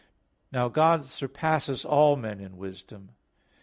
Now 0.51 0.67
God 0.67 1.05
surpasses 1.05 1.85
all 1.85 2.15
men 2.15 2.39
in 2.39 2.57
wisdom. 2.57 3.09